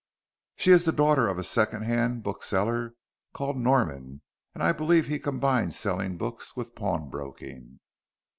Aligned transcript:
"She 0.55 0.71
is 0.71 0.85
the 0.85 0.91
daughter 0.91 1.27
of 1.27 1.37
a 1.37 1.43
second 1.43 1.83
hand 1.83 2.23
bookseller 2.23 2.95
called 3.33 3.55
Norman, 3.55 4.23
and 4.55 4.63
I 4.63 4.71
believe 4.71 5.05
he 5.05 5.19
combines 5.19 5.77
selling 5.77 6.17
books 6.17 6.55
with 6.57 6.73
pawnbroking." 6.73 7.79